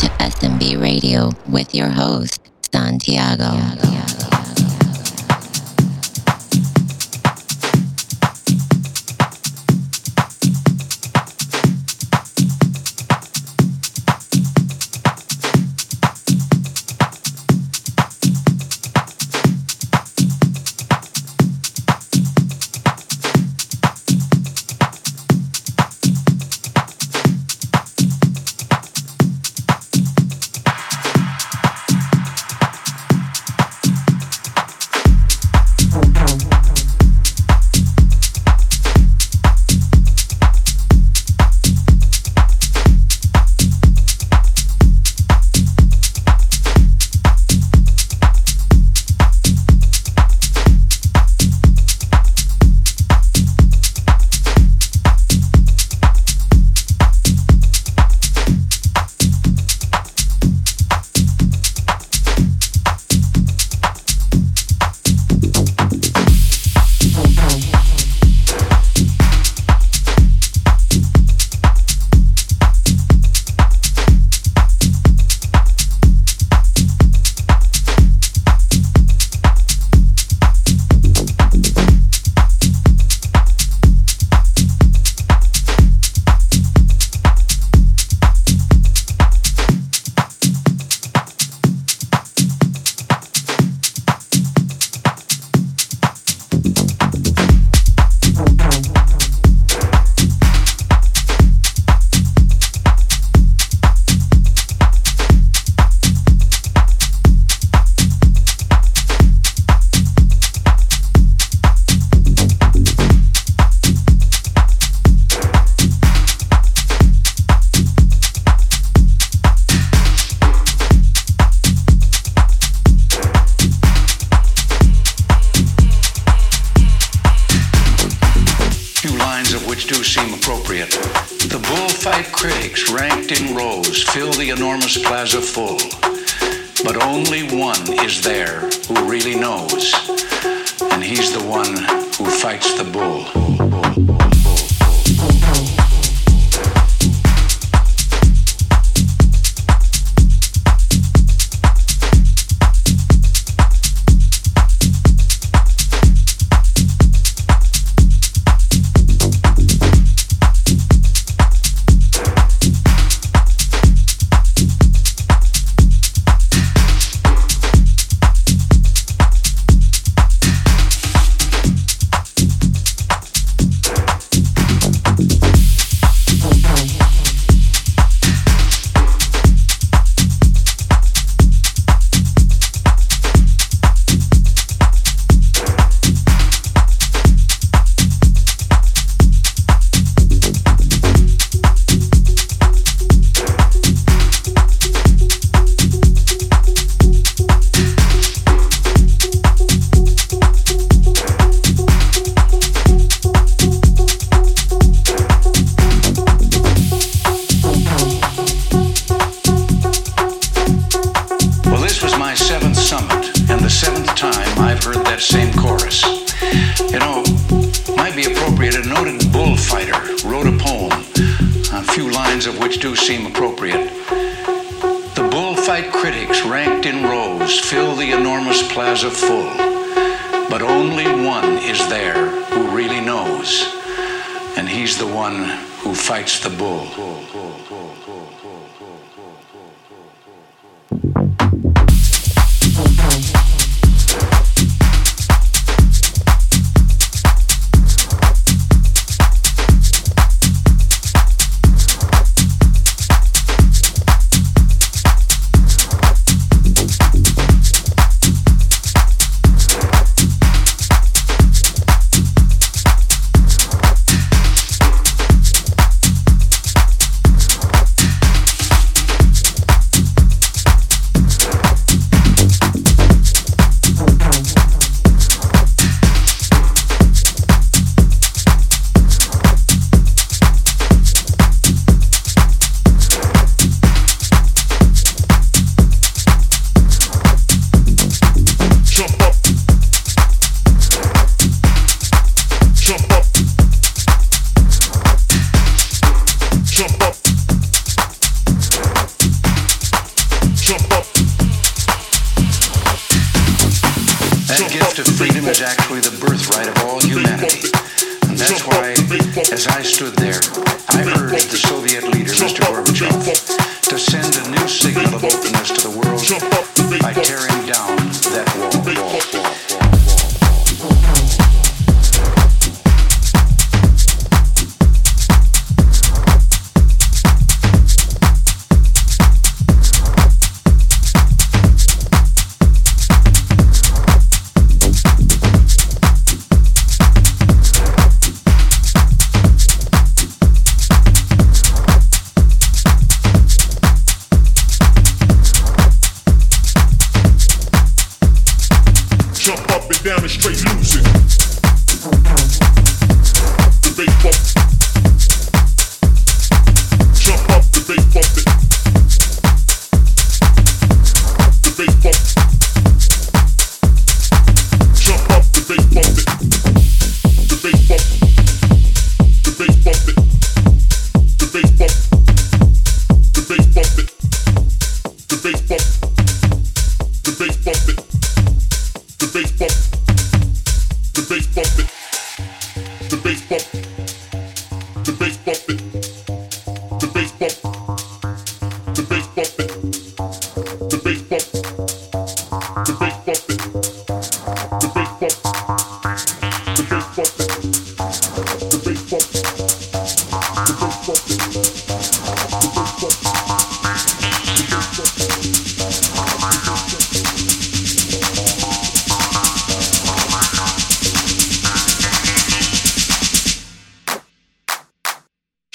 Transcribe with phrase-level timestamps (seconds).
[0.00, 2.40] to S&B Radio with your host,
[2.72, 4.39] Santiago.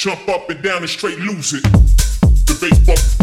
[0.06, 1.64] jump up and down and straight lose it.
[1.64, 3.15] The bass bump.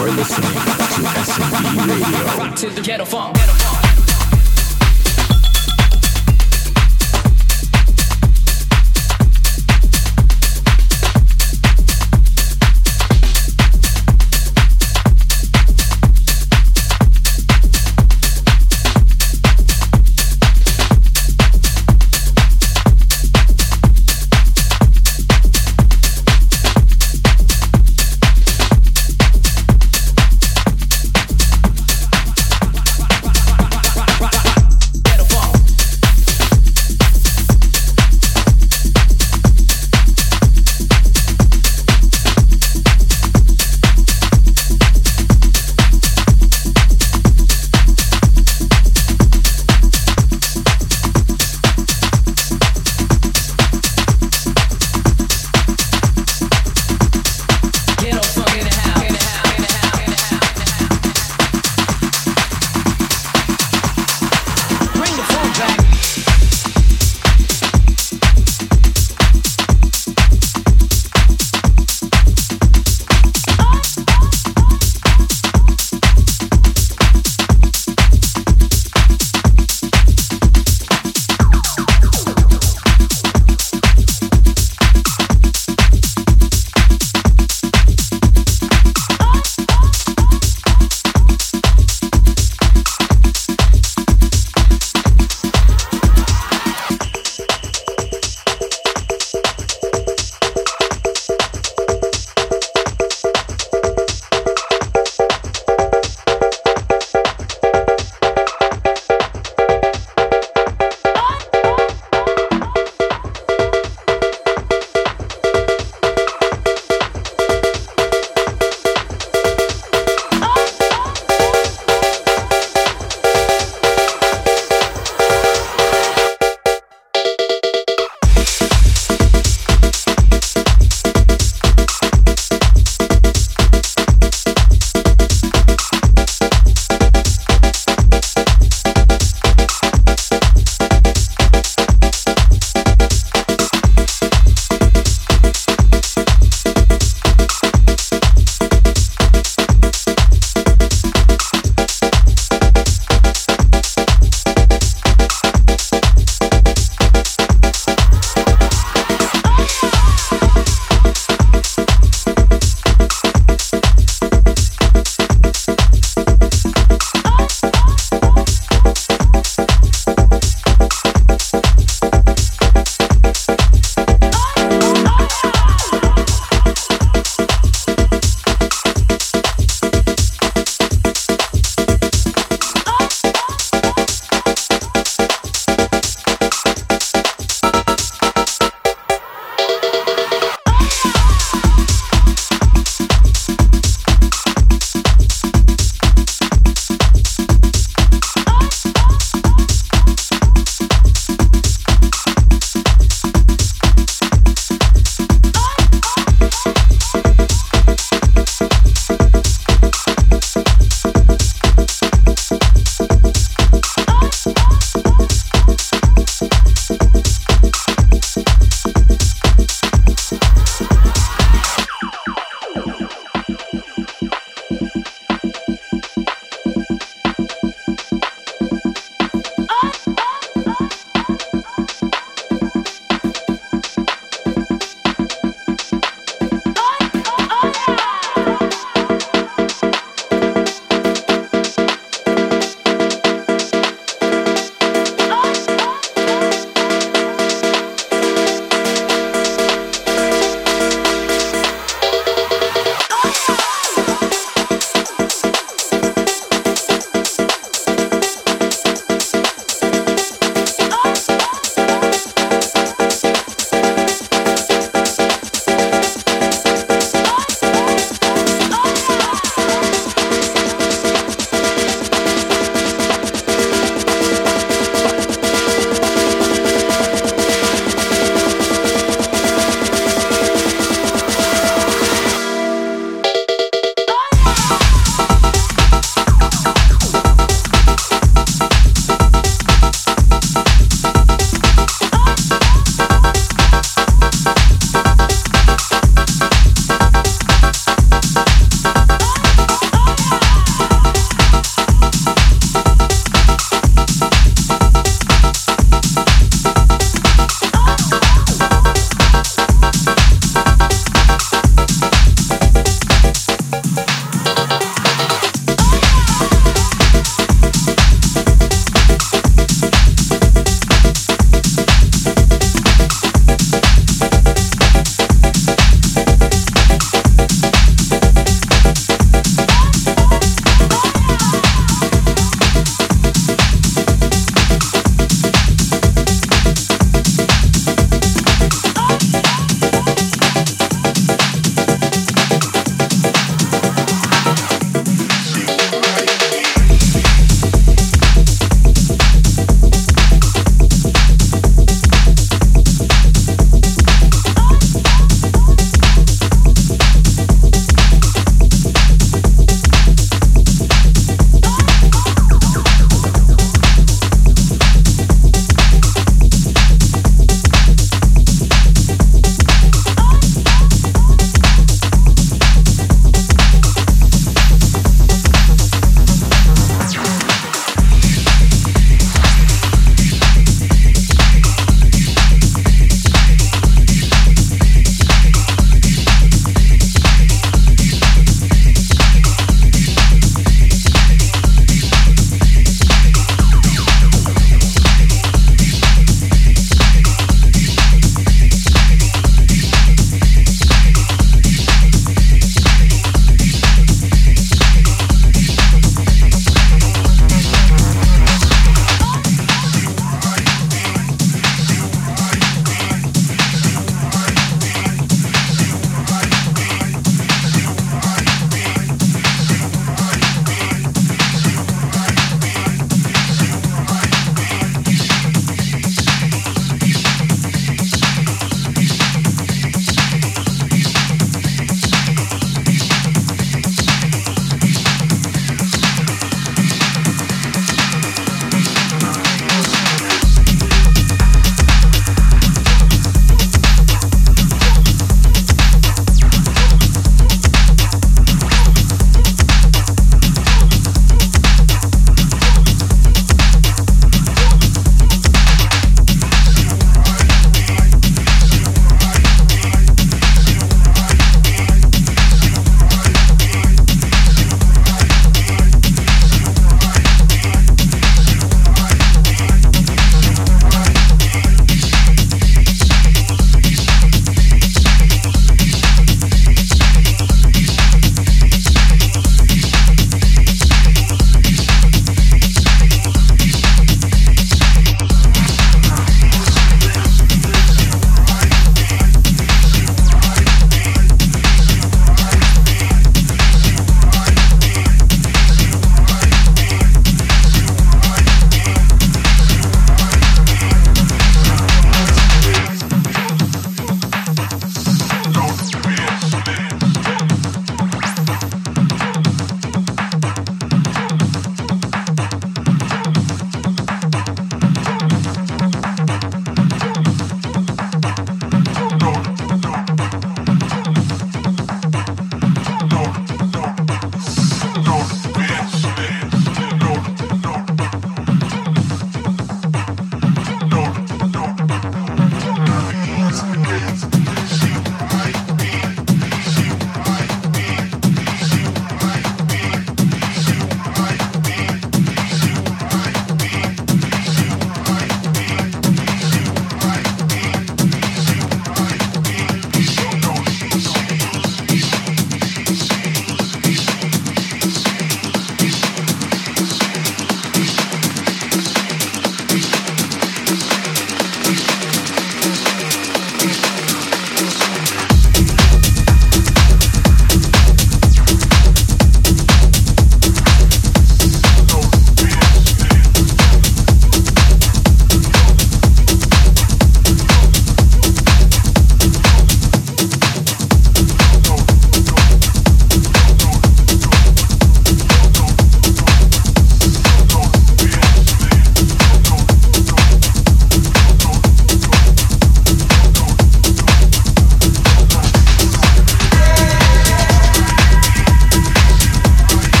[0.00, 2.36] are listening to S&B Radio.
[2.38, 2.80] Rock to the.
[2.80, 3.36] Ghetto funk.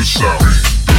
[0.00, 0.89] This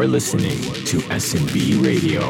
[0.00, 2.22] You are listening to S&B Radio.